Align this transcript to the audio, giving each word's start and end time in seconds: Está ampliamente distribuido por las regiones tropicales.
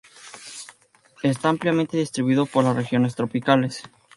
Está 1.21 1.49
ampliamente 1.49 1.95
distribuido 1.95 2.47
por 2.47 2.63
las 2.63 2.75
regiones 2.75 3.13
tropicales. 3.13 3.83